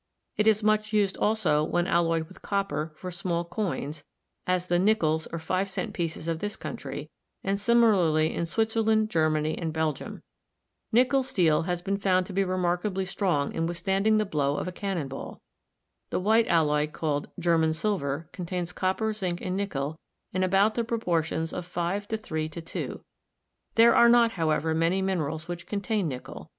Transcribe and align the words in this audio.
It 0.35 0.47
is 0.47 0.63
much 0.63 0.93
used 0.93 1.15
also, 1.17 1.63
when 1.63 1.85
alloyed 1.85 2.27
with 2.27 2.41
copper, 2.41 2.91
for 2.95 3.11
small 3.11 3.45
coins, 3.45 4.03
as 4.47 4.65
the 4.65 4.79
"nickels" 4.79 5.27
or 5.31 5.37
five 5.37 5.69
cent 5.69 5.93
pieces 5.93 6.27
of 6.27 6.39
this 6.39 6.55
country, 6.55 7.11
and 7.43 7.59
similarly 7.59 8.33
in 8.33 8.45
Swit 8.45 8.73
zerland, 8.73 9.09
Germany 9.09 9.55
and 9.59 9.71
Belgium. 9.71 10.23
Nickel 10.91 11.21
steel 11.21 11.61
has 11.69 11.83
been 11.83 11.99
found 11.99 12.25
to 12.25 12.33
be 12.33 12.43
remarkably 12.43 13.05
strong 13.05 13.53
in 13.53 13.67
withstanding 13.67 14.17
the 14.17 14.25
blow 14.25 14.57
of 14.57 14.67
a 14.67 14.71
cannon 14.71 15.07
ball. 15.07 15.39
The 16.09 16.19
white 16.19 16.47
alloy 16.47 16.87
called 16.89 17.29
"German 17.39 17.71
silver" 17.71 18.27
contains 18.33 18.73
Copper, 18.73 19.13
zinc 19.13 19.39
and 19.39 19.55
nickel 19.55 19.99
in 20.33 20.41
about 20.41 20.73
the 20.73 20.83
proportions 20.83 21.53
of 21.53 21.71
5:3:2. 21.71 23.01
There 23.75 23.93
are 23.95 24.09
not, 24.09 24.31
however, 24.31 24.73
many 24.73 25.03
minerals 25.03 25.47
which 25.47 25.67
contain 25.67 26.07
nickel. 26.07 26.49